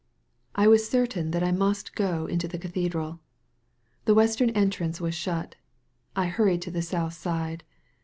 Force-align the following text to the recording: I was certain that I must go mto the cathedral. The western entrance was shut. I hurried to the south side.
I 0.55 0.67
was 0.67 0.89
certain 0.89 1.29
that 1.29 1.43
I 1.43 1.51
must 1.51 1.93
go 1.93 2.25
mto 2.27 2.49
the 2.49 2.57
cathedral. 2.57 3.19
The 4.05 4.15
western 4.15 4.49
entrance 4.49 4.99
was 4.99 5.13
shut. 5.13 5.57
I 6.15 6.25
hurried 6.25 6.63
to 6.63 6.71
the 6.71 6.81
south 6.81 7.13
side. 7.13 7.63